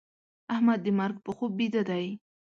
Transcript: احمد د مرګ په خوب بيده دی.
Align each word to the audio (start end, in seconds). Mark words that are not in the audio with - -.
احمد 0.53 0.79
د 0.83 0.87
مرګ 0.99 1.15
په 1.25 1.31
خوب 1.35 1.51
بيده 1.59 1.81
دی. 1.89 2.05